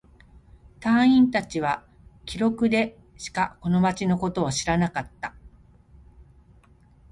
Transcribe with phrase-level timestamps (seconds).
[0.79, 1.85] 隊員達は
[2.25, 5.35] 記録でしかこの町のことを知らなかった。